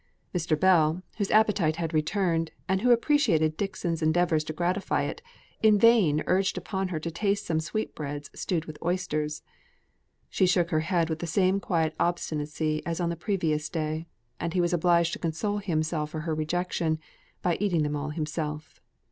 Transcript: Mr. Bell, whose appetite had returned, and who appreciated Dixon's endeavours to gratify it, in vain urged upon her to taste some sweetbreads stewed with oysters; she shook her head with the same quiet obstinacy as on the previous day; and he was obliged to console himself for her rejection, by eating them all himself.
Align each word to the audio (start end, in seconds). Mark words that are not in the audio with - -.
Mr. 0.33 0.59
Bell, 0.59 1.03
whose 1.19 1.29
appetite 1.29 1.75
had 1.75 1.93
returned, 1.93 2.49
and 2.67 2.81
who 2.81 2.89
appreciated 2.91 3.55
Dixon's 3.55 4.01
endeavours 4.01 4.43
to 4.45 4.51
gratify 4.51 5.03
it, 5.03 5.21
in 5.61 5.77
vain 5.77 6.23
urged 6.25 6.57
upon 6.57 6.87
her 6.87 6.99
to 6.99 7.11
taste 7.11 7.45
some 7.45 7.59
sweetbreads 7.59 8.31
stewed 8.33 8.65
with 8.65 8.79
oysters; 8.83 9.43
she 10.27 10.47
shook 10.47 10.71
her 10.71 10.79
head 10.79 11.07
with 11.07 11.19
the 11.19 11.27
same 11.27 11.59
quiet 11.59 11.93
obstinacy 11.99 12.81
as 12.83 12.99
on 12.99 13.09
the 13.09 13.15
previous 13.15 13.69
day; 13.69 14.07
and 14.39 14.53
he 14.55 14.59
was 14.59 14.73
obliged 14.73 15.13
to 15.13 15.19
console 15.19 15.59
himself 15.59 16.09
for 16.09 16.21
her 16.21 16.33
rejection, 16.33 16.97
by 17.43 17.55
eating 17.59 17.83
them 17.83 17.95
all 17.95 18.09
himself. 18.09 18.81